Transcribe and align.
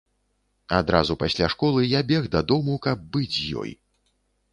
Адразу 0.77 1.17
пасля 1.23 1.49
школы 1.53 1.83
я 1.83 2.01
бег 2.13 2.23
дадому, 2.37 2.79
каб 2.87 3.05
быць 3.17 3.31
з 3.37 3.45
ёй. 3.65 3.71